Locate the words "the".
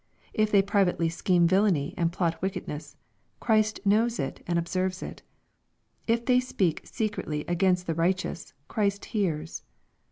7.85-7.93